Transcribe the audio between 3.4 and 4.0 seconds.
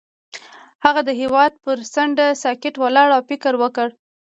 وکړ.